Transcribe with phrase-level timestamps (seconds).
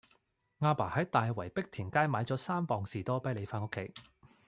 [0.61, 3.93] 亞爸喺大圍碧田街買左三磅士多啤梨返屋企